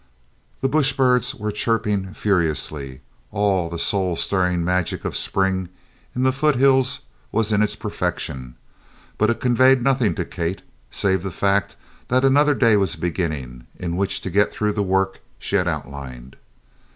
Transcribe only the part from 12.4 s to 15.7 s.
day was beginning in which to get through the work she had